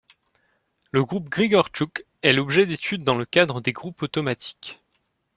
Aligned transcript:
Le 0.89 1.05
groupe 1.05 1.25
de 1.25 1.29
Grigorchuk 1.29 2.07
est 2.23 2.33
l'objet 2.33 2.65
d'étude 2.65 3.03
dans 3.03 3.15
le 3.19 3.23
cadre 3.25 3.61
des 3.61 3.71
groupes 3.71 4.01
automatiques. 4.01 4.81